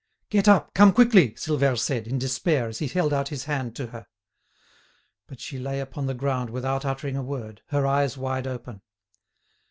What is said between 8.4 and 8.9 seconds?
open.